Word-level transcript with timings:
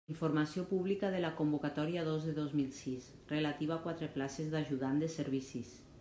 Informació 0.11 0.61
publica 0.69 1.09
de 1.15 1.17
la 1.25 1.29
Convocatòria 1.41 2.05
dos 2.07 2.25
de 2.29 2.33
dos 2.39 2.55
mil 2.59 2.71
sis, 2.77 3.09
relativa 3.33 3.75
a 3.75 3.83
quatre 3.83 4.09
places 4.15 4.49
d'ajudant 4.55 4.97
de 5.05 5.11
servicis. 5.17 5.75